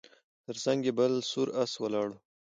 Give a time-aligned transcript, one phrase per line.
[0.45, 2.15] تر څنګ یې بل سور آس ولاړ و